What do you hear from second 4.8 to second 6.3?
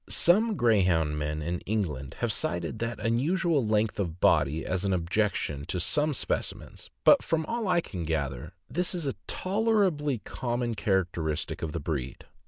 an objec tion to some